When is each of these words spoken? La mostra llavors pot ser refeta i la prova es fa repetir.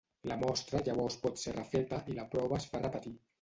La 0.29 0.37
mostra 0.43 0.79
llavors 0.87 1.17
pot 1.25 1.37
ser 1.41 1.53
refeta 1.59 2.01
i 2.15 2.19
la 2.21 2.27
prova 2.33 2.59
es 2.63 2.67
fa 2.73 2.83
repetir. 2.85 3.15